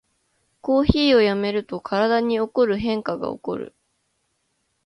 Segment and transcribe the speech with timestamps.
[0.61, 3.75] コーヒーをやめると体に起こる変化がおこる